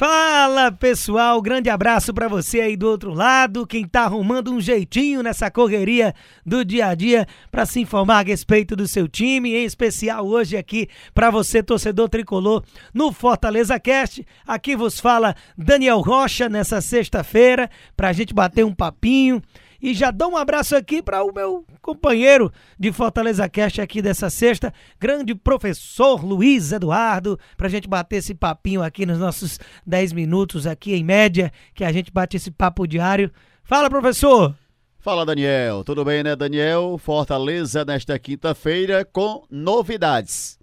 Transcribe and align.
Fala 0.00 0.72
pessoal, 0.72 1.42
grande 1.42 1.68
abraço 1.68 2.14
para 2.14 2.26
você 2.26 2.62
aí 2.62 2.74
do 2.74 2.88
outro 2.88 3.12
lado, 3.12 3.66
quem 3.66 3.86
tá 3.86 4.04
arrumando 4.04 4.50
um 4.50 4.58
jeitinho 4.58 5.22
nessa 5.22 5.50
correria 5.50 6.14
do 6.42 6.64
dia 6.64 6.86
a 6.86 6.94
dia 6.94 7.26
para 7.50 7.66
se 7.66 7.80
informar 7.80 8.20
a 8.20 8.22
respeito 8.22 8.74
do 8.74 8.88
seu 8.88 9.06
time, 9.06 9.54
em 9.54 9.66
especial 9.66 10.26
hoje 10.26 10.56
aqui 10.56 10.88
para 11.12 11.28
você 11.28 11.62
torcedor 11.62 12.08
tricolor 12.08 12.64
no 12.94 13.12
Fortaleza 13.12 13.78
Cast. 13.78 14.26
Aqui 14.46 14.74
vos 14.74 14.98
fala 14.98 15.36
Daniel 15.54 16.00
Rocha 16.00 16.48
nessa 16.48 16.80
sexta-feira 16.80 17.68
pra 17.94 18.14
gente 18.14 18.32
bater 18.32 18.64
um 18.64 18.74
papinho. 18.74 19.42
E 19.82 19.94
já 19.94 20.10
dou 20.10 20.32
um 20.32 20.36
abraço 20.36 20.76
aqui 20.76 21.02
para 21.02 21.24
o 21.24 21.32
meu 21.32 21.64
companheiro 21.80 22.52
de 22.78 22.92
Fortaleza 22.92 23.48
Cast 23.48 23.80
aqui 23.80 24.02
dessa 24.02 24.28
sexta, 24.28 24.74
grande 24.98 25.34
professor 25.34 26.22
Luiz 26.22 26.70
Eduardo, 26.70 27.38
para 27.56 27.66
a 27.66 27.70
gente 27.70 27.88
bater 27.88 28.16
esse 28.16 28.34
papinho 28.34 28.82
aqui 28.82 29.06
nos 29.06 29.18
nossos 29.18 29.58
10 29.86 30.12
minutos 30.12 30.66
aqui 30.66 30.94
em 30.94 31.02
média, 31.02 31.50
que 31.74 31.82
a 31.82 31.90
gente 31.92 32.12
bate 32.12 32.36
esse 32.36 32.50
papo 32.50 32.86
diário. 32.86 33.32
Fala, 33.62 33.88
professor! 33.88 34.54
Fala, 34.98 35.24
Daniel. 35.24 35.82
Tudo 35.82 36.04
bem, 36.04 36.22
né, 36.22 36.36
Daniel? 36.36 36.98
Fortaleza 36.98 37.82
nesta 37.82 38.18
quinta-feira 38.18 39.02
com 39.02 39.46
novidades. 39.50 40.58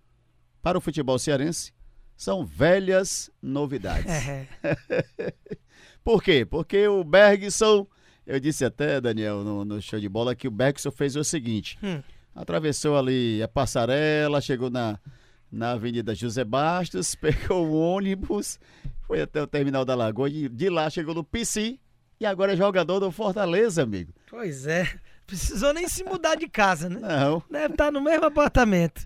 Para 0.61 0.77
o 0.77 0.81
futebol 0.81 1.17
cearense, 1.17 1.73
são 2.15 2.45
velhas 2.45 3.31
novidades. 3.41 4.27
É. 4.27 4.47
Por 6.03 6.21
quê? 6.21 6.45
Porque 6.45 6.87
o 6.87 7.03
Bergson 7.03 7.87
eu 8.27 8.39
disse 8.39 8.65
até, 8.65 8.99
Daniel, 8.99 9.43
no, 9.43 9.63
no 9.63 9.81
show 9.81 9.99
de 9.99 10.09
bola, 10.09 10.35
que 10.35 10.47
o 10.47 10.51
Bergson 10.51 10.91
fez 10.91 11.15
o 11.15 11.23
seguinte: 11.23 11.79
hum. 11.81 12.01
atravessou 12.35 12.97
ali 12.97 13.41
a 13.41 13.47
passarela, 13.47 14.41
chegou 14.41 14.69
na, 14.69 14.99
na 15.51 15.71
Avenida 15.71 16.13
José 16.13 16.43
Bastos, 16.43 17.15
pegou 17.15 17.65
o 17.65 17.79
ônibus, 17.79 18.59
foi 19.07 19.21
até 19.21 19.41
o 19.41 19.47
terminal 19.47 19.85
da 19.85 19.95
Lagoa, 19.95 20.29
e 20.29 20.49
de 20.49 20.69
lá 20.69 20.89
chegou 20.89 21.15
no 21.15 21.23
PC 21.23 21.79
e 22.19 22.25
agora 22.25 22.53
é 22.53 22.57
jogador 22.57 22.99
do 22.99 23.11
Fortaleza, 23.11 23.83
amigo. 23.83 24.11
Pois 24.29 24.67
é. 24.67 24.87
Precisou 25.25 25.73
nem 25.73 25.87
se 25.87 26.03
mudar 26.03 26.35
de 26.35 26.47
casa, 26.47 26.89
né? 26.89 26.99
Não. 26.99 27.43
Deve 27.49 27.73
estar 27.73 27.91
no 27.91 28.01
mesmo 28.01 28.25
apartamento. 28.25 29.05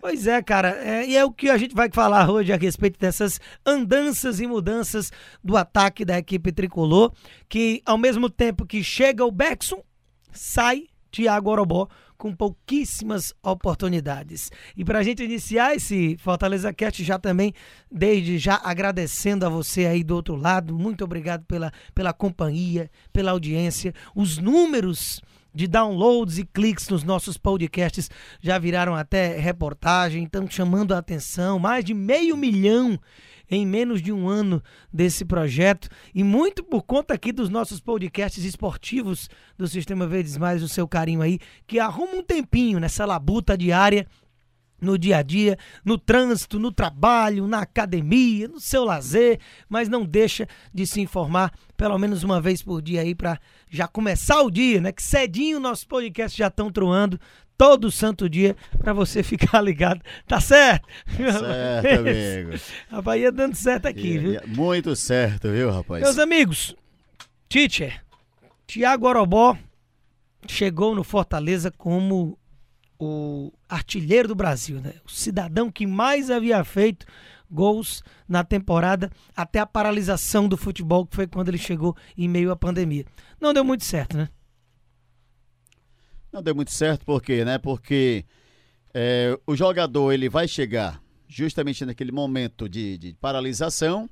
Pois 0.00 0.26
é, 0.26 0.40
cara, 0.42 0.70
é, 0.82 1.06
e 1.06 1.14
é 1.14 1.22
o 1.22 1.30
que 1.30 1.50
a 1.50 1.58
gente 1.58 1.74
vai 1.74 1.90
falar 1.92 2.30
hoje 2.30 2.50
a 2.50 2.56
respeito 2.56 2.98
dessas 2.98 3.38
andanças 3.66 4.40
e 4.40 4.46
mudanças 4.46 5.12
do 5.44 5.58
ataque 5.58 6.06
da 6.06 6.18
equipe 6.18 6.50
tricolor, 6.50 7.12
que 7.50 7.82
ao 7.84 7.98
mesmo 7.98 8.30
tempo 8.30 8.64
que 8.64 8.82
chega 8.82 9.26
o 9.26 9.30
Beckson, 9.30 9.84
sai 10.32 10.86
Thiago 11.10 11.50
Orobó 11.50 11.86
com 12.16 12.34
pouquíssimas 12.34 13.34
oportunidades. 13.42 14.50
E 14.74 14.84
para 14.84 15.00
a 15.00 15.02
gente 15.02 15.22
iniciar 15.22 15.74
esse 15.74 16.16
Fortaleza 16.18 16.72
Cast, 16.72 17.04
já 17.04 17.18
também, 17.18 17.52
desde 17.92 18.38
já 18.38 18.58
agradecendo 18.62 19.44
a 19.44 19.50
você 19.50 19.84
aí 19.84 20.02
do 20.02 20.14
outro 20.14 20.34
lado, 20.34 20.78
muito 20.78 21.04
obrigado 21.04 21.44
pela, 21.44 21.70
pela 21.94 22.12
companhia, 22.14 22.90
pela 23.12 23.32
audiência, 23.32 23.94
os 24.14 24.38
números 24.38 25.20
de 25.54 25.66
downloads 25.66 26.38
e 26.38 26.44
cliques 26.44 26.88
nos 26.88 27.02
nossos 27.02 27.36
podcasts 27.36 28.10
já 28.40 28.58
viraram 28.58 28.94
até 28.94 29.38
reportagem, 29.38 30.24
estão 30.24 30.48
chamando 30.48 30.92
a 30.92 30.98
atenção. 30.98 31.58
Mais 31.58 31.84
de 31.84 31.94
meio 31.94 32.36
milhão 32.36 32.98
em 33.50 33.66
menos 33.66 34.00
de 34.00 34.12
um 34.12 34.28
ano 34.28 34.62
desse 34.92 35.24
projeto 35.24 35.88
e 36.14 36.22
muito 36.22 36.62
por 36.62 36.82
conta 36.82 37.14
aqui 37.14 37.32
dos 37.32 37.48
nossos 37.48 37.80
podcasts 37.80 38.44
esportivos 38.44 39.28
do 39.58 39.66
Sistema 39.66 40.06
Verdes 40.06 40.36
Mais, 40.36 40.62
o 40.62 40.68
seu 40.68 40.86
carinho 40.86 41.20
aí, 41.20 41.38
que 41.66 41.80
arruma 41.80 42.14
um 42.14 42.22
tempinho 42.22 42.78
nessa 42.78 43.04
labuta 43.04 43.58
diária 43.58 44.06
no 44.80 44.98
dia 44.98 45.18
a 45.18 45.22
dia, 45.22 45.58
no 45.84 45.98
trânsito, 45.98 46.58
no 46.58 46.72
trabalho, 46.72 47.46
na 47.46 47.60
academia, 47.60 48.48
no 48.48 48.60
seu 48.60 48.84
lazer, 48.84 49.38
mas 49.68 49.88
não 49.88 50.04
deixa 50.04 50.46
de 50.72 50.86
se 50.86 51.00
informar 51.00 51.52
pelo 51.76 51.98
menos 51.98 52.22
uma 52.22 52.40
vez 52.40 52.62
por 52.62 52.82
dia 52.82 53.00
aí 53.00 53.14
para 53.14 53.40
já 53.70 53.88
começar 53.88 54.42
o 54.42 54.50
dia, 54.50 54.80
né? 54.80 54.92
Que 54.92 55.02
cedinho 55.02 55.60
nossos 55.60 55.84
podcasts 55.84 56.36
já 56.36 56.48
estão 56.48 56.70
troando 56.70 57.18
todo 57.56 57.90
santo 57.90 58.26
dia 58.26 58.56
para 58.78 58.94
você 58.94 59.22
ficar 59.24 59.60
ligado. 59.60 60.00
Tá 60.26 60.40
certo? 60.40 60.88
Tá 61.04 61.38
certo, 61.38 62.00
amigo. 62.00 62.62
A 62.90 63.02
Bahia 63.02 63.30
dando 63.30 63.54
certo 63.54 63.86
aqui, 63.86 64.18
viu? 64.18 64.40
Muito 64.46 64.96
certo, 64.96 65.50
viu, 65.50 65.70
rapaz? 65.70 66.02
Meus 66.02 66.18
amigos, 66.18 66.74
teacher, 67.48 68.02
Tiago 68.66 69.06
Orobó 69.06 69.58
chegou 70.46 70.94
no 70.94 71.04
Fortaleza 71.04 71.70
como 71.70 72.38
o 73.00 73.50
artilheiro 73.66 74.28
do 74.28 74.34
Brasil, 74.34 74.78
né? 74.78 74.94
O 75.06 75.10
cidadão 75.10 75.70
que 75.70 75.86
mais 75.86 76.30
havia 76.30 76.62
feito 76.62 77.06
gols 77.50 78.02
na 78.28 78.44
temporada 78.44 79.10
até 79.34 79.58
a 79.58 79.66
paralisação 79.66 80.46
do 80.46 80.56
futebol, 80.56 81.06
que 81.06 81.16
foi 81.16 81.26
quando 81.26 81.48
ele 81.48 81.58
chegou 81.58 81.96
em 82.16 82.28
meio 82.28 82.50
à 82.50 82.56
pandemia. 82.56 83.06
Não 83.40 83.54
deu 83.54 83.64
muito 83.64 83.84
certo, 83.84 84.18
né? 84.18 84.28
Não 86.30 86.42
deu 86.42 86.54
muito 86.54 86.70
certo, 86.70 87.04
por 87.04 87.22
quê, 87.22 87.42
né? 87.42 87.56
Porque 87.56 88.24
é, 88.92 89.36
o 89.46 89.56
jogador 89.56 90.12
ele 90.12 90.28
vai 90.28 90.46
chegar 90.46 91.02
justamente 91.26 91.86
naquele 91.86 92.12
momento 92.12 92.68
de, 92.68 92.98
de 92.98 93.14
paralisação, 93.14 94.10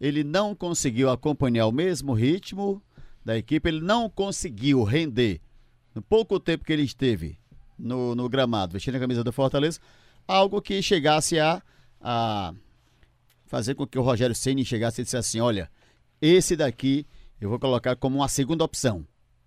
ele 0.00 0.24
não 0.24 0.54
conseguiu 0.54 1.10
acompanhar 1.10 1.66
o 1.66 1.72
mesmo 1.72 2.14
ritmo 2.14 2.82
da 3.22 3.36
equipe, 3.36 3.68
ele 3.68 3.80
não 3.80 4.08
conseguiu 4.08 4.82
render 4.82 5.40
no 5.94 6.00
pouco 6.00 6.40
tempo 6.40 6.64
que 6.64 6.72
ele 6.72 6.84
esteve 6.84 7.38
no, 7.80 8.14
no 8.14 8.28
gramado, 8.28 8.74
vestindo 8.74 8.96
a 8.96 9.00
camisa 9.00 9.24
do 9.24 9.32
Fortaleza, 9.32 9.80
algo 10.26 10.60
que 10.60 10.80
chegasse 10.82 11.38
a, 11.38 11.62
a 12.00 12.54
fazer 13.46 13.74
com 13.74 13.86
que 13.86 13.98
o 13.98 14.02
Rogério 14.02 14.34
Ceni 14.34 14.64
chegasse 14.64 15.00
e 15.00 15.04
dissesse 15.04 15.38
assim: 15.38 15.40
olha, 15.40 15.70
esse 16.20 16.56
daqui 16.56 17.06
eu 17.40 17.48
vou 17.48 17.58
colocar 17.58 17.96
como 17.96 18.18
uma 18.18 18.28
segunda 18.28 18.64
opção. 18.64 19.06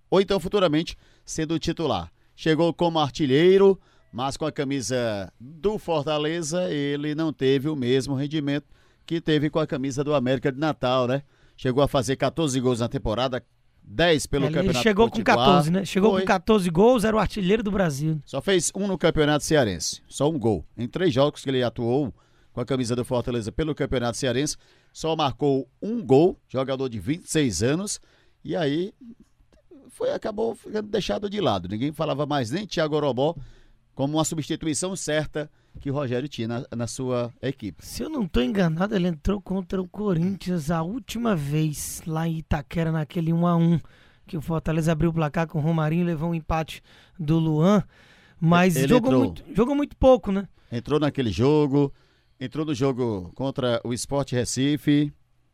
Ou 0.09 0.19
então, 0.19 0.39
futuramente, 0.39 0.97
sendo 1.25 1.57
titular. 1.59 2.11
Chegou 2.35 2.73
como 2.73 2.99
artilheiro, 2.99 3.79
mas 4.11 4.35
com 4.35 4.45
a 4.45 4.51
camisa 4.51 5.31
do 5.39 5.77
Fortaleza, 5.77 6.71
ele 6.71 7.13
não 7.13 7.31
teve 7.31 7.69
o 7.69 7.75
mesmo 7.75 8.15
rendimento 8.15 8.65
que 9.05 9.21
teve 9.21 9.49
com 9.49 9.59
a 9.59 9.67
camisa 9.67 10.03
do 10.03 10.13
América 10.13 10.51
de 10.51 10.59
Natal, 10.59 11.07
né? 11.07 11.23
Chegou 11.55 11.83
a 11.83 11.87
fazer 11.87 12.15
14 12.15 12.59
gols 12.59 12.79
na 12.79 12.87
temporada, 12.87 13.43
10 13.83 14.25
pelo 14.27 14.45
ele 14.45 14.53
Campeonato 14.53 14.83
chegou 14.83 15.09
com 15.09 15.23
14, 15.23 15.71
né? 15.71 15.85
Chegou 15.85 16.11
Foi. 16.11 16.21
com 16.21 16.27
14 16.27 16.69
gols, 16.69 17.03
era 17.03 17.15
o 17.15 17.19
artilheiro 17.19 17.61
do 17.61 17.71
Brasil. 17.71 18.21
Só 18.25 18.41
fez 18.41 18.71
um 18.75 18.87
no 18.87 18.97
Campeonato 18.97 19.43
Cearense, 19.43 20.01
só 20.07 20.29
um 20.29 20.39
gol. 20.39 20.65
Em 20.77 20.87
três 20.87 21.13
jogos 21.13 21.43
que 21.43 21.49
ele 21.49 21.63
atuou 21.63 22.13
com 22.53 22.61
a 22.61 22.65
camisa 22.65 22.95
do 22.95 23.03
Fortaleza 23.03 23.51
pelo 23.51 23.75
Campeonato 23.75 24.17
Cearense, 24.17 24.57
só 24.91 25.15
marcou 25.15 25.67
um 25.81 26.03
gol, 26.03 26.39
jogador 26.47 26.87
de 26.87 26.99
26 26.99 27.63
anos, 27.63 27.99
e 28.43 28.55
aí 28.55 28.93
foi 29.89 30.11
acabou 30.11 30.55
ficando 30.55 30.87
deixado 30.89 31.29
de 31.29 31.41
lado. 31.41 31.67
Ninguém 31.67 31.91
falava 31.91 32.25
mais 32.25 32.51
nem 32.51 32.65
Thiago 32.65 32.95
Orobó 32.95 33.35
como 33.95 34.17
uma 34.17 34.25
substituição 34.25 34.95
certa 34.95 35.49
que 35.79 35.89
o 35.89 35.93
Rogério 35.93 36.29
tinha 36.29 36.47
na, 36.47 36.65
na 36.75 36.87
sua 36.87 37.31
equipe. 37.41 37.85
Se 37.85 38.03
eu 38.03 38.09
não 38.09 38.23
estou 38.23 38.41
enganado, 38.43 38.95
ele 38.95 39.07
entrou 39.07 39.41
contra 39.41 39.81
o 39.81 39.87
Corinthians 39.87 40.71
a 40.71 40.81
última 40.81 41.35
vez 41.35 42.01
lá 42.05 42.27
em 42.27 42.37
Itaquera, 42.37 42.91
naquele 42.91 43.33
1 43.33 43.47
a 43.47 43.55
1 43.55 43.79
que 44.25 44.37
o 44.37 44.41
Fortaleza 44.41 44.91
abriu 44.91 45.09
o 45.09 45.13
placar 45.13 45.47
com 45.47 45.59
o 45.59 45.61
Romarinho, 45.61 46.05
levou 46.05 46.29
um 46.29 46.35
empate 46.35 46.81
do 47.19 47.37
Luan, 47.37 47.83
mas 48.39 48.75
ele 48.75 48.87
jogou 48.87 49.11
muito, 49.11 49.43
jogou 49.53 49.75
muito 49.75 49.95
pouco, 49.97 50.31
né? 50.31 50.47
Entrou 50.71 50.99
naquele 50.99 51.31
jogo, 51.31 51.93
entrou 52.39 52.65
no 52.65 52.73
jogo 52.73 53.31
contra 53.35 53.81
o 53.83 53.93
Sport 53.93 54.31
Recife, 54.31 55.13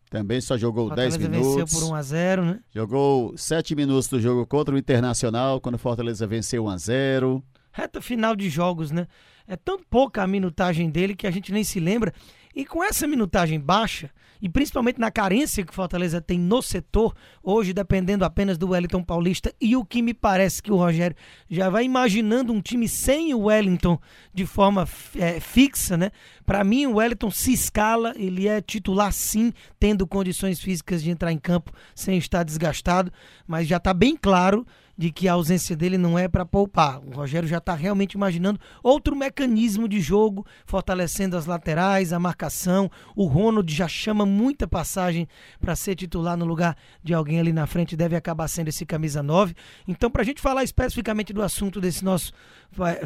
também 0.09 0.41
só 0.41 0.58
jogou 0.58 0.94
10 0.94 1.18
minutos. 1.18 1.56
venceu 1.56 1.79
por 1.79 1.91
1 1.91 1.96
a 1.96 2.02
0, 2.02 2.46
né? 2.46 2.59
Jogou 2.74 3.38
7 3.38 3.76
minutos 3.76 4.08
do 4.08 4.20
jogo 4.20 4.46
contra 4.46 4.73
o 4.73 4.78
Internacional, 4.78 5.61
quando 5.61 5.76
o 5.76 5.79
Fortaleza 5.79 6.26
venceu 6.26 6.66
1 6.66 6.70
a 6.70 6.78
0. 6.78 7.43
Reta 7.71 8.01
final 8.01 8.35
de 8.35 8.49
jogos, 8.49 8.91
né? 8.91 9.07
É 9.47 9.55
tão 9.55 9.79
pouca 9.79 10.21
a 10.21 10.27
minutagem 10.27 10.89
dele 10.89 11.16
que 11.16 11.25
a 11.25 11.31
gente 11.31 11.51
nem 11.51 11.63
se 11.63 11.79
lembra. 11.79 12.13
E 12.55 12.66
com 12.66 12.83
essa 12.83 13.07
minutagem 13.07 13.59
baixa, 13.59 14.09
e 14.41 14.49
principalmente 14.49 14.99
na 14.99 15.11
carência 15.11 15.63
que 15.63 15.71
o 15.71 15.75
Fortaleza 15.75 16.21
tem 16.21 16.39
no 16.39 16.61
setor, 16.61 17.16
hoje 17.43 17.73
dependendo 17.73 18.25
apenas 18.25 18.57
do 18.57 18.69
Wellington 18.69 19.03
Paulista, 19.03 19.53
e 19.59 19.75
o 19.75 19.85
que 19.85 20.01
me 20.01 20.13
parece 20.13 20.61
que 20.61 20.71
o 20.71 20.75
Rogério 20.75 21.16
já 21.49 21.69
vai 21.69 21.83
imaginando 21.83 22.51
um 22.51 22.61
time 22.61 22.87
sem 22.87 23.33
o 23.33 23.41
Wellington 23.45 23.99
de 24.33 24.45
forma 24.45 24.87
é, 25.16 25.39
fixa, 25.39 25.95
né? 25.95 26.11
Para 26.45 26.63
mim, 26.63 26.85
o 26.85 26.95
Wellington 26.95 27.29
se 27.29 27.53
escala, 27.53 28.13
ele 28.16 28.47
é 28.47 28.61
titular 28.61 29.11
sim, 29.13 29.53
tendo 29.79 30.07
condições 30.07 30.59
físicas 30.59 31.03
de 31.03 31.11
entrar 31.11 31.31
em 31.31 31.37
campo 31.37 31.71
sem 31.93 32.17
estar 32.17 32.43
desgastado, 32.43 33.11
mas 33.47 33.67
já 33.67 33.77
está 33.77 33.93
bem 33.93 34.17
claro 34.17 34.66
de 34.99 35.13
que 35.13 35.29
a 35.29 35.34
ausência 35.34 35.78
dele 35.78 35.97
não 35.97 36.19
é 36.19 36.28
para 36.28 36.46
poupar. 36.46 36.99
O 36.99 37.11
Rogério 37.11 37.47
já 37.47 37.59
está 37.59 37.73
realmente 37.73 38.16
imaginando 38.16 38.59
outro 38.84 39.16
mecanismo 39.16 39.87
de 39.87 40.01
jogo, 40.01 40.46
fortalecendo 40.66 41.37
as 41.37 41.46
laterais, 41.46 42.11
a 42.11 42.19
marcação. 42.19 42.91
O 43.16 43.25
Ronald 43.25 43.73
já 43.73 43.87
chama 43.87 44.25
muita 44.25 44.67
passagem 44.67 45.25
para 45.57 45.73
ser 45.73 45.96
titular 45.96 46.35
no 46.35 46.43
lugar 46.43 46.75
de 47.01 47.13
alguém 47.13 47.40
ali 47.40 47.53
na 47.53 47.66
frente, 47.66 47.96
deve 47.96 48.17
acabar 48.17 48.49
sendo 48.49 48.67
esse 48.67 48.85
camisa 48.85 49.23
9. 49.23 49.55
Então, 49.87 50.11
para 50.11 50.22
a 50.22 50.25
gente 50.25 50.41
falar 50.41 50.66
especificamente 50.66 51.31
do 51.31 51.41
assunto 51.41 51.79
desse 51.79 52.03
nosso 52.03 52.34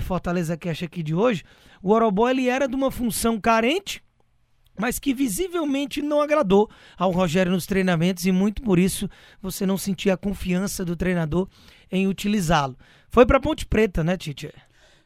Fortaleza 0.01 0.57
Cash 0.57 0.81
aqui 0.81 1.04
de 1.04 1.13
hoje, 1.13 1.44
o 1.80 1.92
Orobó 1.92 2.28
ele 2.28 2.50
era 2.50 2.68
de 2.68 2.75
uma 2.75 2.89
função 2.89 3.39
carente 3.39 4.01
mas 4.78 5.00
que 5.00 5.14
visivelmente 5.14 6.02
não 6.02 6.22
agradou 6.22 6.70
ao 6.98 7.12
Rogério 7.12 7.52
nos 7.52 7.66
treinamentos 7.66 8.25
e 8.25 8.31
muito 8.31 8.62
por 8.62 8.80
isso 8.80 9.10
você 9.42 9.66
não 9.66 9.78
sentia 9.78 10.14
a 10.14 10.18
confiança 10.18 10.84
do 10.84 10.96
treinador 10.96 11.48
em 11.92 12.08
utilizá-lo. 12.08 12.78
Foi 13.10 13.25
para 13.25 13.40
Ponte 13.40 13.66
Preta, 13.66 14.04
né, 14.04 14.18
Tite? 14.18 14.52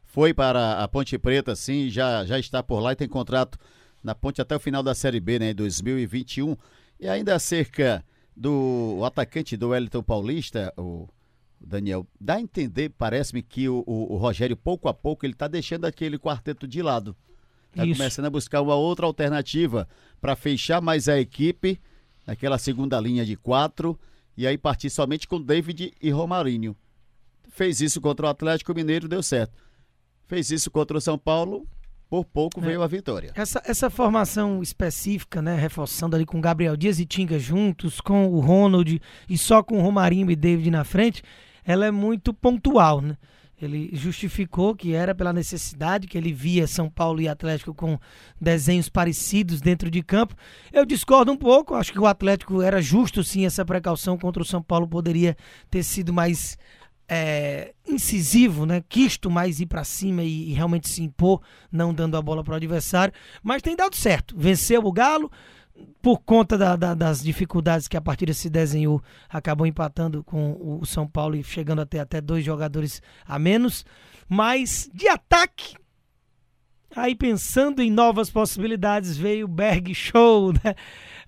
Foi 0.04 0.32
para 0.32 0.82
a 0.82 0.88
Ponte 0.88 1.18
Preta, 1.18 1.54
sim, 1.54 1.88
já, 1.90 2.24
já 2.24 2.38
está 2.38 2.62
por 2.62 2.80
lá 2.80 2.92
e 2.92 2.96
tem 2.96 3.08
contrato 3.08 3.58
na 4.02 4.14
Ponte 4.14 4.40
até 4.40 4.56
o 4.56 4.60
final 4.60 4.82
da 4.82 4.94
Série 4.94 5.20
B, 5.20 5.38
né, 5.38 5.50
em 5.50 5.54
2021. 5.54 6.56
E 6.98 7.08
ainda 7.08 7.34
acerca 7.34 8.04
do 8.34 9.02
atacante 9.04 9.56
do 9.56 9.68
Wellington 9.68 10.02
Paulista, 10.02 10.72
o 10.76 11.06
Daniel, 11.60 12.06
dá 12.18 12.36
a 12.36 12.40
entender, 12.40 12.90
parece-me 12.96 13.42
que 13.42 13.68
o, 13.68 13.84
o, 13.86 14.14
o 14.14 14.16
Rogério, 14.16 14.56
pouco 14.56 14.88
a 14.88 14.94
pouco, 14.94 15.26
ele 15.26 15.34
está 15.34 15.46
deixando 15.46 15.84
aquele 15.84 16.18
quarteto 16.18 16.66
de 16.66 16.80
lado 16.80 17.16
Está 17.70 17.82
começando 17.82 18.26
a 18.26 18.30
buscar 18.30 18.60
uma 18.60 18.74
outra 18.74 19.06
alternativa 19.06 19.88
para 20.20 20.34
fechar 20.34 20.80
mais 20.80 21.08
a 21.08 21.18
equipe 21.18 21.80
naquela 22.26 22.58
segunda 22.58 23.00
linha 23.00 23.24
de 23.24 23.36
quatro 23.36 23.98
e 24.36 24.46
aí 24.46 24.56
partir 24.56 24.90
somente 24.90 25.26
com 25.26 25.40
David 25.40 25.92
e 26.00 26.10
Romarinho. 26.10 26.76
Fez 27.48 27.80
isso 27.80 28.00
contra 28.00 28.26
o 28.26 28.28
Atlético 28.28 28.74
Mineiro, 28.74 29.08
deu 29.08 29.22
certo. 29.22 29.52
Fez 30.26 30.50
isso 30.50 30.70
contra 30.70 30.96
o 30.96 31.00
São 31.00 31.18
Paulo, 31.18 31.66
por 32.08 32.24
pouco 32.24 32.60
é. 32.60 32.64
veio 32.64 32.82
a 32.82 32.86
vitória. 32.86 33.32
Essa, 33.34 33.62
essa 33.64 33.90
formação 33.90 34.62
específica, 34.62 35.42
né, 35.42 35.56
reforçando 35.56 36.14
ali 36.14 36.24
com 36.24 36.40
Gabriel 36.40 36.76
Dias 36.76 37.00
e 37.00 37.06
Tinga 37.06 37.38
juntos, 37.38 38.00
com 38.00 38.28
o 38.28 38.40
Ronald 38.40 39.00
e 39.28 39.38
só 39.38 39.62
com 39.62 39.78
o 39.78 39.82
Romarinho 39.82 40.30
e 40.30 40.36
David 40.36 40.70
na 40.70 40.84
frente, 40.84 41.22
ela 41.64 41.86
é 41.86 41.90
muito 41.90 42.32
pontual, 42.32 43.00
né? 43.00 43.16
Ele 43.60 43.90
justificou 43.92 44.74
que 44.74 44.94
era 44.94 45.14
pela 45.14 45.32
necessidade 45.32 46.06
que 46.06 46.16
ele 46.16 46.32
via 46.32 46.66
São 46.66 46.88
Paulo 46.88 47.20
e 47.20 47.28
Atlético 47.28 47.74
com 47.74 47.98
desenhos 48.40 48.88
parecidos 48.88 49.60
dentro 49.60 49.90
de 49.90 50.02
campo. 50.02 50.34
Eu 50.72 50.84
discordo 50.84 51.32
um 51.32 51.36
pouco, 51.36 51.74
acho 51.74 51.92
que 51.92 51.98
o 51.98 52.06
Atlético 52.06 52.62
era 52.62 52.80
justo 52.80 53.24
sim 53.24 53.44
essa 53.44 53.64
precaução 53.64 54.16
contra 54.16 54.42
o 54.42 54.46
São 54.46 54.62
Paulo 54.62 54.86
poderia 54.86 55.36
ter 55.70 55.82
sido 55.82 56.12
mais 56.12 56.56
é, 57.08 57.72
incisivo, 57.88 58.66
né? 58.66 58.84
Quisto 58.86 59.30
mais 59.30 59.60
ir 59.60 59.66
para 59.66 59.82
cima 59.82 60.22
e, 60.22 60.50
e, 60.50 60.52
realmente 60.52 60.88
se 60.88 61.02
impor, 61.02 61.40
não 61.72 61.94
dando 61.94 62.16
a 62.16 62.22
bola 62.22 62.44
para 62.44 62.52
o 62.52 62.56
adversário, 62.56 63.14
mas 63.42 63.62
tem 63.62 63.74
dado 63.74 63.96
certo. 63.96 64.36
Venceu 64.36 64.84
o 64.84 64.92
Galo, 64.92 65.30
por 66.00 66.20
conta 66.20 66.56
da, 66.56 66.76
da, 66.76 66.94
das 66.94 67.22
dificuldades 67.22 67.88
que 67.88 67.96
a 67.96 68.00
partida 68.00 68.32
se 68.32 68.48
desenhou, 68.48 69.02
acabou 69.28 69.66
empatando 69.66 70.22
com 70.22 70.78
o 70.80 70.86
São 70.86 71.06
Paulo 71.06 71.36
e 71.36 71.42
chegando 71.42 71.80
até, 71.80 72.00
até 72.00 72.20
dois 72.20 72.44
jogadores 72.44 73.02
a 73.26 73.38
menos. 73.38 73.84
Mas 74.28 74.90
de 74.92 75.08
ataque, 75.08 75.76
aí 76.94 77.14
pensando 77.14 77.82
em 77.82 77.90
novas 77.90 78.30
possibilidades, 78.30 79.16
veio 79.16 79.46
o 79.46 79.48
Berg 79.48 79.94
Show, 79.94 80.52
né? 80.52 80.74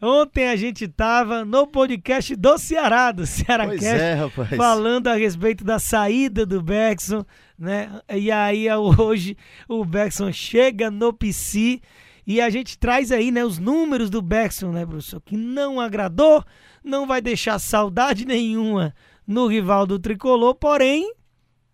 Ontem 0.03 0.49
a 0.49 0.57
gente 0.57 0.85
estava 0.85 1.45
no 1.45 1.67
podcast 1.67 2.35
do 2.35 2.57
Ceará, 2.57 3.13
do 3.13 3.27
Ceará 3.27 3.67
pois 3.67 3.83
é, 3.83 4.17
falando 4.57 5.09
a 5.09 5.15
respeito 5.15 5.63
da 5.63 5.79
saída 5.79 6.47
do 6.47 6.63
Bergson, 6.63 7.25
né? 7.59 8.01
E 8.09 8.31
aí 8.31 8.67
hoje 8.73 9.37
o 9.69 9.85
Bergson 9.85 10.33
chega 10.33 10.91
no 10.91 11.13
PC 11.13 11.83
e 12.27 12.41
a 12.41 12.51
gente 12.51 12.79
traz 12.79 13.11
aí, 13.13 13.31
né, 13.31 13.45
os 13.45 13.59
números 13.59 14.11
do 14.11 14.23
Beckson, 14.23 14.71
né, 14.73 14.85
professor? 14.85 15.21
Que 15.21 15.37
não 15.37 15.81
agradou, 15.81 16.45
não 16.83 17.07
vai 17.07 17.21
deixar 17.21 17.59
saudade 17.59 18.25
nenhuma 18.27 18.95
no 19.27 19.47
rival 19.47 19.87
do 19.87 19.99
tricolor, 19.99 20.55
porém, 20.55 21.15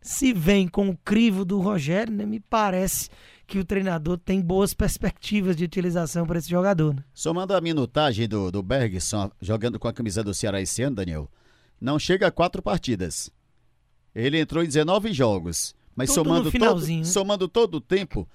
se 0.00 0.32
vem 0.32 0.68
com 0.68 0.90
o 0.90 0.96
crivo 0.98 1.44
do 1.44 1.58
Rogério, 1.58 2.12
né, 2.12 2.26
me 2.26 2.38
parece 2.38 3.08
que 3.46 3.58
o 3.58 3.64
treinador 3.64 4.18
tem 4.18 4.40
boas 4.40 4.74
perspectivas 4.74 5.56
de 5.56 5.64
utilização 5.64 6.26
para 6.26 6.38
esse 6.38 6.50
jogador. 6.50 6.94
Né? 6.94 7.04
Somando 7.14 7.54
a 7.54 7.60
minutagem 7.60 8.28
do, 8.28 8.50
do 8.50 8.62
Bergson 8.62 9.30
jogando 9.40 9.78
com 9.78 9.86
a 9.86 9.92
camisa 9.92 10.22
do 10.22 10.34
Ceará 10.34 10.60
esse 10.60 10.82
ano, 10.82 10.96
Daniel, 10.96 11.30
não 11.80 11.98
chega 11.98 12.26
a 12.26 12.30
quatro 12.30 12.60
partidas. 12.60 13.30
Ele 14.14 14.40
entrou 14.40 14.64
em 14.64 14.66
19 14.66 15.12
jogos, 15.12 15.74
mas 15.94 16.10
somando 16.10 16.50
todo, 16.50 16.86
né? 16.86 17.04
somando 17.04 17.48
todo 17.48 17.76
o 17.76 17.80
tempo, 17.80 18.28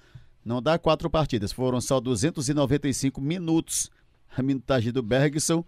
não 0.44 0.60
dá 0.60 0.78
quatro 0.78 1.08
partidas, 1.08 1.52
foram 1.52 1.80
só 1.80 2.00
295 2.00 3.20
minutos. 3.20 3.90
A 4.36 4.42
minutagem 4.42 4.92
do 4.92 5.02
Bergson, 5.02 5.64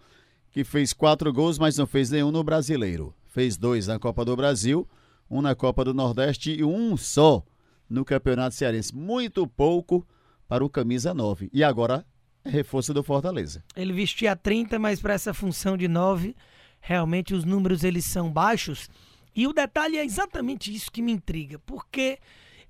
que 0.50 0.64
fez 0.64 0.92
quatro 0.92 1.32
gols, 1.32 1.58
mas 1.58 1.76
não 1.76 1.86
fez 1.86 2.10
nenhum 2.10 2.30
no 2.30 2.42
brasileiro. 2.42 3.14
Fez 3.26 3.56
dois 3.56 3.86
na 3.86 3.98
Copa 3.98 4.24
do 4.24 4.34
Brasil, 4.34 4.88
um 5.30 5.42
na 5.42 5.54
Copa 5.54 5.84
do 5.84 5.92
Nordeste 5.92 6.52
e 6.52 6.64
um 6.64 6.96
só 6.96 7.44
no 7.90 8.04
Campeonato 8.04 8.54
Cearense. 8.54 8.94
Muito 8.94 9.46
pouco 9.46 10.06
para 10.48 10.64
o 10.64 10.70
camisa 10.70 11.12
9. 11.12 11.50
E 11.52 11.62
agora 11.62 12.06
reforço 12.44 12.92
do 12.94 13.02
Fortaleza. 13.02 13.62
Ele 13.74 13.92
vestia 13.92 14.36
30, 14.36 14.78
mas 14.78 15.00
para 15.00 15.14
essa 15.14 15.34
função 15.34 15.76
de 15.76 15.88
9, 15.88 16.36
realmente 16.80 17.34
os 17.34 17.44
números 17.44 17.84
eles 17.84 18.04
são 18.04 18.30
baixos. 18.30 18.88
E 19.34 19.46
o 19.46 19.52
detalhe 19.52 19.98
é 19.98 20.04
exatamente 20.04 20.72
isso 20.72 20.90
que 20.92 21.02
me 21.02 21.12
intriga, 21.12 21.58
porque 21.60 22.18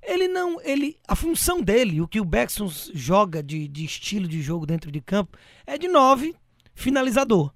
ele 0.06 0.28
não. 0.28 0.60
ele 0.62 0.98
A 1.06 1.16
função 1.16 1.60
dele, 1.60 2.00
o 2.00 2.08
que 2.08 2.20
o 2.20 2.24
Beckson 2.24 2.70
joga 2.92 3.42
de, 3.42 3.68
de 3.68 3.84
estilo 3.84 4.28
de 4.28 4.40
jogo 4.42 4.66
dentro 4.66 4.90
de 4.90 5.00
campo, 5.00 5.36
é 5.66 5.76
de 5.78 5.88
nove 5.88 6.34
finalizador. 6.74 7.52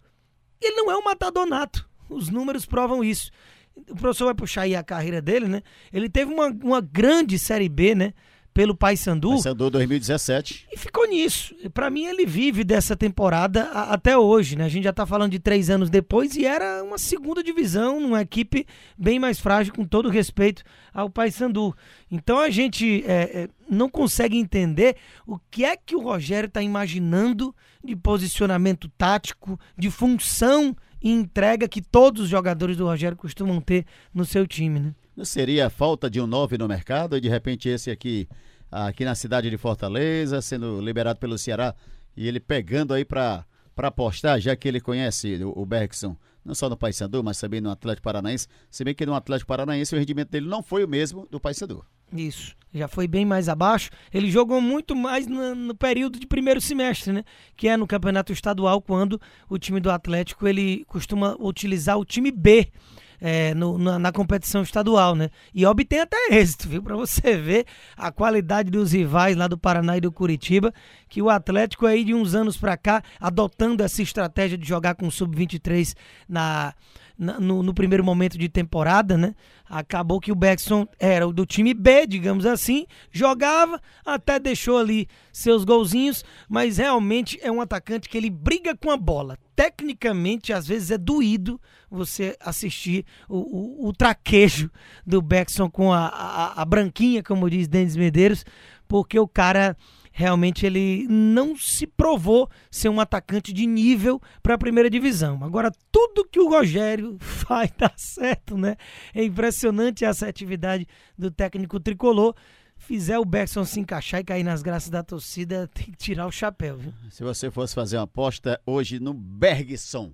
Ele 0.61 0.77
não 0.77 0.91
é 0.91 0.97
um 0.97 1.05
matador 1.05 1.47
nato. 1.47 1.89
Os 2.09 2.29
números 2.29 2.65
provam 2.67 3.05
isso. 3.05 3.31
O 3.77 3.95
professor 3.95 4.27
vai 4.27 4.35
puxar 4.35 4.63
aí 4.63 4.75
a 4.75 4.83
carreira 4.83 5.23
dele, 5.23 5.47
né? 5.47 5.63
Ele 5.93 6.09
teve 6.09 6.33
uma, 6.33 6.49
uma 6.49 6.81
grande 6.81 7.39
Série 7.39 7.69
B, 7.69 7.95
né? 7.95 8.13
Pelo 8.59 8.75
Paysandu. 8.75 9.29
Paysandu 9.31 9.71
2017. 9.71 10.67
E 10.73 10.77
ficou 10.77 11.07
nisso. 11.07 11.55
Para 11.73 11.89
mim, 11.89 12.07
ele 12.07 12.27
vive 12.27 12.65
dessa 12.65 12.97
temporada 12.97 13.67
a, 13.67 13.95
até 13.95 14.19
hoje, 14.19 14.57
né? 14.57 14.65
A 14.65 14.69
gente 14.69 14.83
já 14.83 14.93
tá 14.93 15.07
falando 15.07 15.31
de 15.31 15.39
três 15.39 15.71
anos 15.71 15.89
depois 15.89 16.35
e 16.35 16.45
era 16.45 16.83
uma 16.83 16.99
segunda 16.99 17.41
divisão, 17.41 17.99
uma 17.99 18.21
equipe 18.21 18.67
bem 18.99 19.21
mais 19.21 19.39
frágil, 19.39 19.73
com 19.73 19.85
todo 19.85 20.09
respeito 20.09 20.65
ao 20.93 21.09
Paysandu. 21.09 21.73
Então 22.11 22.41
a 22.41 22.51
gente 22.51 23.05
é, 23.07 23.43
é, 23.43 23.49
não 23.71 23.89
consegue 23.89 24.37
entender 24.37 24.97
o 25.25 25.39
que 25.53 25.65
é 25.65 25.77
que 25.77 25.95
o 25.95 26.03
Rogério 26.03 26.49
está 26.49 26.61
imaginando 26.61 27.55
de 27.85 27.95
posicionamento 27.95 28.89
tático, 28.99 29.57
de 29.79 29.89
função 29.89 30.77
e 31.01 31.13
entrega 31.13 31.69
que 31.69 31.81
todos 31.81 32.23
os 32.23 32.29
jogadores 32.29 32.77
do 32.77 32.87
Rogério 32.87 33.17
costumam 33.17 33.61
ter 33.61 33.87
no 34.13 34.25
seu 34.25 34.49
time, 34.49 34.81
né? 34.81 34.95
Seria 35.25 35.69
falta 35.69 36.09
de 36.09 36.21
um 36.21 36.27
9 36.27 36.59
no 36.59 36.69
mercado 36.69 37.17
e 37.17 37.21
de 37.21 37.29
repente 37.29 37.69
esse 37.69 37.91
aqui 37.91 38.29
aqui 38.71 39.05
na 39.05 39.15
cidade 39.15 39.49
de 39.49 39.57
Fortaleza, 39.57 40.41
sendo 40.43 40.81
liberado 40.81 41.19
pelo 41.19 41.39
Ceará 41.39 41.75
e 42.17 42.29
ele 42.29 42.41
pegando 42.41 42.93
aí 42.95 43.05
para 43.05 43.45
para 43.75 43.89
apostar, 43.89 44.41
já 44.41 44.57
que 44.57 44.67
ele 44.67 44.81
conhece 44.81 45.37
o, 45.37 45.53
o 45.57 45.65
Bergson, 45.65 46.17
não 46.45 46.53
só 46.53 46.69
no 46.69 46.77
Paysandu, 46.77 47.23
mas 47.23 47.39
também 47.39 47.61
no 47.61 47.71
Atlético 47.71 48.03
Paranaense, 48.03 48.49
se 48.69 48.83
bem 48.83 48.93
que 48.93 49.07
no 49.07 49.15
Atlético 49.15 49.47
Paranaense 49.47 49.95
o 49.95 49.99
rendimento 49.99 50.31
dele 50.31 50.49
não 50.49 50.65
foi 50.65 50.85
o 50.85 50.89
mesmo 50.89 51.29
do 51.31 51.39
Paysandu. 51.39 51.85
Isso, 52.13 52.57
já 52.75 52.89
foi 52.89 53.07
bem 53.07 53.25
mais 53.25 53.49
abaixo. 53.49 53.91
Ele 54.13 54.33
jogou 54.33 54.61
muito 54.61 54.97
mais 54.97 55.29
no, 55.29 55.55
no, 55.55 55.77
período 55.77 56.19
de 56.19 56.27
primeiro 56.27 56.61
semestre, 56.61 57.13
né? 57.13 57.25
Que 57.57 57.69
é 57.69 57.77
no 57.77 57.87
campeonato 57.87 58.33
estadual, 58.33 58.83
quando 58.83 59.21
o 59.49 59.59
time 59.59 59.79
do 59.79 59.93
Atlético 59.93 60.49
ele 60.49 60.85
costuma 60.87 61.37
utilizar 61.39 61.99
o 61.99 62.05
time 62.05 62.33
B 62.33 62.73
é, 63.21 63.55
no, 63.55 63.79
na, 63.79 63.99
na, 63.99 64.13
competição 64.13 64.63
estadual, 64.63 65.15
né? 65.15 65.31
E 65.55 65.65
obtém 65.67 66.01
até 66.01 66.17
êxito, 66.31 66.69
viu? 66.69 66.83
Para 66.83 66.97
você 66.97 67.37
ver 67.37 67.67
a 67.97 68.11
qualidade 68.13 68.71
dos 68.71 68.93
rivais 68.93 69.37
lá 69.37 69.49
do 69.49 69.59
Paraná 69.59 69.97
e 69.97 70.01
do 70.01 70.13
Curitiba, 70.13 70.73
que 71.09 71.21
o 71.21 71.31
Atlético 71.31 71.87
aí 71.87 72.05
de 72.05 72.15
uns 72.15 72.35
anos 72.35 72.57
para 72.57 72.77
cá, 72.77 73.03
adotando 73.21 73.83
essa 73.83 74.03
estratégia 74.03 74.57
de 74.57 74.67
jogar 74.67 74.95
com 74.95 75.07
o 75.07 75.13
Sub-23 75.13 75.95
na 76.29 76.75
no, 77.19 77.63
no, 77.65 77.75
primeiro 77.75 78.05
momento 78.05 78.39
de 78.39 78.49
temporada, 78.49 79.19
né? 79.19 79.35
Acabou 79.69 80.21
que 80.21 80.31
o 80.31 80.37
Beckson 80.37 80.87
era 81.01 81.27
o 81.27 81.33
do 81.33 81.45
time 81.45 81.75
B, 81.75 82.07
digamos 82.07 82.47
assim, 82.47 82.87
jogava, 83.11 83.81
até 84.07 84.39
deixou 84.39 84.79
ali 84.79 85.09
seus 85.33 85.65
golzinhos, 85.65 86.25
mas 86.49 86.79
realmente 86.79 87.39
é 87.43 87.51
um 87.51 87.61
atacante 87.61 88.09
que 88.09 88.17
ele 88.17 88.31
briga 88.31 88.77
com 88.77 88.91
a 88.91 88.97
bola. 88.97 89.37
Tecnicamente, 89.57 90.53
às 90.53 90.67
vezes 90.67 90.93
é 90.93 90.99
doído 90.99 91.61
você 91.91 92.37
assistir 92.39 93.05
o, 93.29 93.39
o, 93.39 93.89
o 93.89 93.93
traquejo 93.93 94.71
do 95.05 95.21
Beckson 95.21 95.69
com 95.69 95.93
a, 95.93 96.07
a, 96.07 96.63
a 96.63 96.65
branquinha, 96.65 97.23
como 97.23 97.51
diz 97.51 97.67
Denis 97.67 97.97
Medeiros, 97.97 98.45
porque 98.87 99.19
o 99.19 99.27
cara 99.27 99.77
realmente 100.19 100.67
ele 100.67 101.07
não 101.09 101.57
se 101.57 101.87
provou 101.87 102.51
ser 102.73 102.89
um 102.89 102.99
atacante 102.99 103.53
de 103.53 103.65
nível 103.65 104.21
para 104.43 104.57
a 104.57 104.59
primeira 104.59 104.91
divisão. 104.91 105.39
Agora, 105.45 105.71
tudo 105.93 106.25
que 106.25 106.41
o 106.41 106.49
Rogério 106.49 107.17
faz 107.23 107.71
dá 107.79 107.93
certo, 107.97 108.59
né? 108.59 108.75
É 109.15 109.23
impressionante 109.23 110.05
a 110.05 110.11
assertividade 110.11 110.89
do 111.17 111.31
técnico 111.31 111.79
tricolor. 111.79 112.35
Fizer 112.77 113.17
o 113.17 113.25
Bergson 113.25 113.65
se 113.65 113.79
encaixar 113.79 114.21
e 114.21 114.25
cair 114.25 114.43
nas 114.43 114.61
graças 114.61 114.91
da 114.91 115.05
torcida, 115.05 115.69
tem 115.73 115.87
que 115.87 115.97
tirar 115.97 116.27
o 116.27 116.33
chapéu, 116.33 116.77
viu? 116.77 116.93
Se 117.13 117.23
você 117.23 117.49
fosse 117.49 117.73
fazer 117.73 117.97
uma 117.97 118.03
aposta 118.03 118.61
hoje 118.67 118.99
no 118.99 119.15
Bergson, 119.15 120.13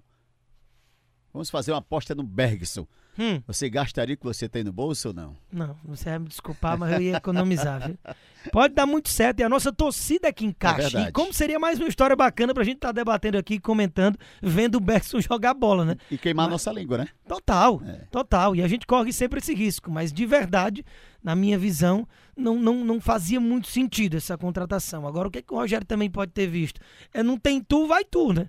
vamos 1.33 1.49
fazer 1.49 1.73
uma 1.73 1.79
aposta 1.79 2.15
no 2.15 2.23
Bergson. 2.23 2.87
Hum. 3.19 3.41
Você 3.47 3.71
gastaria 3.71 4.15
o 4.15 4.19
que 4.19 4.25
você 4.25 4.49
tem 4.49 4.65
no 4.65 4.73
bolso 4.73 5.09
ou 5.09 5.15
não? 5.15 5.37
Não, 5.53 5.77
você 5.85 6.11
vai 6.11 6.19
me 6.19 6.29
desculpar, 6.29 6.77
mas 6.77 6.93
eu 6.93 7.01
ia 7.01 7.17
economizar, 7.17 7.87
viu? 7.87 7.99
Pode 8.51 8.75
dar 8.75 8.87
muito 8.87 9.09
certo. 9.09 9.41
E 9.41 9.43
a 9.43 9.49
nossa 9.49 9.73
torcida 9.73 10.33
que 10.33 10.45
encaixa. 10.45 10.99
É 10.99 11.09
e 11.09 11.13
como 11.13 11.33
seria 11.33 11.59
mais 11.59 11.79
uma 11.79 11.89
história 11.89 12.17
bacana 12.17 12.53
pra 12.53 12.65
gente 12.65 12.77
estar 12.77 12.89
tá 12.89 12.93
debatendo 12.93 13.39
aqui, 13.39 13.59
comentando, 13.59 14.19
vendo 14.43 14.77
o 14.77 14.81
Bergson 14.81 15.21
jogar 15.21 15.55
bola, 15.55 15.85
né? 15.85 15.97
E 16.11 16.19
queimar 16.19 16.47
mas, 16.47 16.53
nossa 16.53 16.73
língua, 16.73 16.99
né? 16.99 17.09
Total, 17.27 17.81
é. 17.87 17.93
total. 18.11 18.57
E 18.57 18.63
a 18.63 18.69
gente 18.69 18.87
corre 18.87 19.13
sempre 19.13 19.39
esse 19.39 19.55
risco. 19.55 19.91
Mas 19.91 20.13
de 20.13 20.27
verdade, 20.27 20.85
na 21.23 21.35
minha 21.35 21.59
visão, 21.59 22.07
não, 22.37 22.59
não, 22.59 22.85
não 22.85 23.01
fazia 23.01 23.41
muito 23.41 23.69
sentido 23.69 24.17
essa 24.17 24.37
contratação. 24.37 25.07
Agora, 25.07 25.29
o 25.29 25.31
que, 25.31 25.41
que 25.41 25.55
o 25.55 25.57
Rogério 25.57 25.87
também 25.87 26.11
pode 26.11 26.33
ter 26.33 26.47
visto? 26.47 26.81
É 27.13 27.23
não 27.23 27.39
tem 27.39 27.61
tu, 27.61 27.87
vai 27.87 28.05
tu, 28.05 28.33
né? 28.33 28.49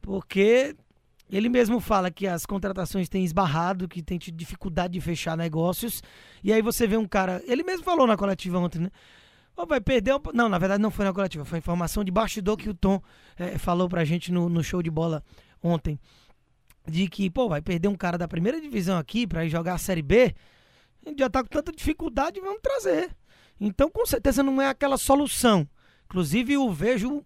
Porque 0.00 0.76
ele 1.30 1.48
mesmo 1.48 1.80
fala 1.80 2.10
que 2.10 2.26
as 2.26 2.46
contratações 2.46 3.08
têm 3.08 3.24
esbarrado, 3.24 3.88
que 3.88 4.02
tem 4.02 4.16
tido 4.16 4.36
dificuldade 4.36 4.92
de 4.92 5.00
fechar 5.00 5.36
negócios. 5.36 6.02
E 6.42 6.52
aí 6.52 6.62
você 6.62 6.86
vê 6.86 6.96
um 6.96 7.06
cara. 7.06 7.42
Ele 7.46 7.64
mesmo 7.64 7.84
falou 7.84 8.06
na 8.06 8.16
coletiva 8.16 8.58
ontem, 8.58 8.78
né? 8.78 8.90
Oh, 9.56 9.66
vai 9.66 9.80
perder. 9.80 10.14
Um... 10.14 10.20
Não, 10.32 10.48
na 10.48 10.58
verdade 10.58 10.80
não 10.80 10.90
foi 10.90 11.04
na 11.04 11.12
coletiva, 11.12 11.44
foi 11.44 11.58
informação 11.58 12.04
de 12.04 12.12
bastidor 12.12 12.56
que 12.56 12.68
o 12.68 12.74
Tom 12.74 13.02
é, 13.36 13.58
falou 13.58 13.88
pra 13.88 14.04
gente 14.04 14.30
no, 14.30 14.48
no 14.48 14.62
show 14.62 14.82
de 14.82 14.90
bola 14.90 15.22
ontem. 15.62 15.98
De 16.86 17.08
que, 17.08 17.28
pô, 17.28 17.48
vai 17.48 17.60
perder 17.60 17.88
um 17.88 17.96
cara 17.96 18.16
da 18.16 18.28
primeira 18.28 18.60
divisão 18.60 18.96
aqui 18.96 19.26
pra 19.26 19.44
ir 19.44 19.48
jogar 19.48 19.74
a 19.74 19.78
Série 19.78 20.02
B. 20.02 20.32
A 21.04 21.08
gente 21.08 21.18
já 21.18 21.28
tá 21.28 21.42
com 21.42 21.48
tanta 21.48 21.72
dificuldade, 21.72 22.40
vamos 22.40 22.60
trazer. 22.62 23.10
Então, 23.60 23.90
com 23.90 24.06
certeza 24.06 24.42
não 24.42 24.62
é 24.62 24.68
aquela 24.68 24.96
solução. 24.96 25.68
Inclusive, 26.04 26.52
eu 26.52 26.70
vejo 26.72 27.24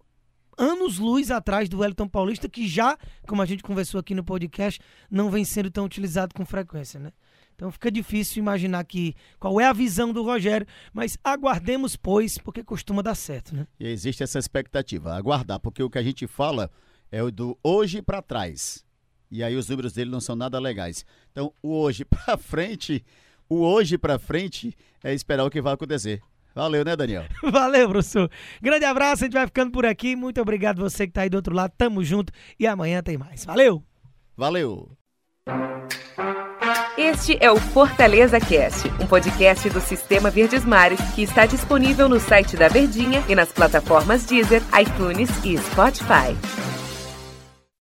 anos-luz 0.57 1.31
atrás 1.31 1.69
do 1.69 1.79
Wellington 1.79 2.07
Paulista, 2.07 2.49
que 2.49 2.67
já, 2.67 2.97
como 3.27 3.41
a 3.41 3.45
gente 3.45 3.63
conversou 3.63 3.99
aqui 3.99 4.13
no 4.13 4.23
podcast, 4.23 4.79
não 5.09 5.29
vem 5.29 5.45
sendo 5.45 5.71
tão 5.71 5.85
utilizado 5.85 6.33
com 6.33 6.45
frequência, 6.45 6.99
né? 6.99 7.11
Então 7.55 7.71
fica 7.71 7.91
difícil 7.91 8.39
imaginar 8.39 8.83
que 8.85 9.13
qual 9.39 9.61
é 9.61 9.65
a 9.65 9.73
visão 9.73 10.11
do 10.11 10.23
Rogério, 10.23 10.65
mas 10.91 11.17
aguardemos, 11.23 11.95
pois, 11.95 12.37
porque 12.37 12.63
costuma 12.63 13.03
dar 13.03 13.13
certo, 13.13 13.55
né? 13.55 13.67
E 13.79 13.87
existe 13.87 14.23
essa 14.23 14.39
expectativa, 14.39 15.13
aguardar, 15.13 15.59
porque 15.59 15.83
o 15.83 15.89
que 15.89 15.99
a 15.99 16.03
gente 16.03 16.25
fala 16.25 16.71
é 17.11 17.21
o 17.21 17.29
do 17.31 17.57
hoje 17.63 18.01
para 18.01 18.21
trás. 18.21 18.83
E 19.29 19.43
aí 19.43 19.55
os 19.55 19.69
números 19.69 19.93
dele 19.93 20.09
não 20.09 20.19
são 20.19 20.35
nada 20.35 20.59
legais. 20.59 21.05
Então, 21.31 21.53
o 21.61 21.77
hoje 21.77 22.03
para 22.09 22.35
frente, 22.37 23.05
o 23.47 23.59
hoje 23.59 23.97
para 23.97 24.17
frente 24.17 24.75
é 25.03 25.13
esperar 25.13 25.45
o 25.45 25.49
que 25.49 25.61
vai 25.61 25.73
acontecer. 25.73 26.21
Valeu, 26.53 26.83
né, 26.83 26.95
Daniel? 26.95 27.25
Valeu, 27.43 27.89
professor. 27.89 28.29
Grande 28.61 28.85
abraço, 28.85 29.23
a 29.23 29.25
gente 29.25 29.33
vai 29.33 29.45
ficando 29.45 29.71
por 29.71 29.85
aqui. 29.85 30.15
Muito 30.15 30.41
obrigado 30.41 30.81
você 30.81 31.07
que 31.07 31.13
tá 31.13 31.21
aí 31.21 31.29
do 31.29 31.35
outro 31.35 31.55
lado. 31.55 31.73
Tamo 31.77 32.03
junto 32.03 32.31
e 32.59 32.67
amanhã 32.67 33.01
tem 33.01 33.17
mais. 33.17 33.45
Valeu! 33.45 33.83
Valeu! 34.35 34.97
Este 36.97 37.37
é 37.39 37.51
o 37.51 37.57
Fortaleza 37.57 38.39
Cast, 38.39 38.87
um 39.01 39.07
podcast 39.07 39.69
do 39.69 39.81
Sistema 39.81 40.29
Verdes 40.29 40.63
Mares 40.63 40.99
que 41.15 41.23
está 41.23 41.45
disponível 41.45 42.07
no 42.07 42.19
site 42.19 42.55
da 42.55 42.67
Verdinha 42.67 43.23
e 43.27 43.33
nas 43.33 43.51
plataformas 43.51 44.25
Deezer, 44.25 44.61
iTunes 44.79 45.29
e 45.43 45.57
Spotify. 45.57 46.70